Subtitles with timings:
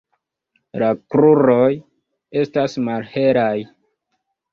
[0.83, 1.67] La kruroj
[2.41, 3.53] estas malhelaj.